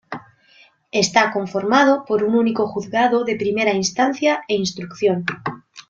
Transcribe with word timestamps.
Está 1.03 1.31
conformado 1.31 2.05
por 2.05 2.23
un 2.23 2.33
único 2.33 2.65
juzgado 2.67 3.23
de 3.23 3.35
primera 3.35 3.73
instancia 3.75 4.41
e 4.47 4.55
instrucción. 4.55 5.25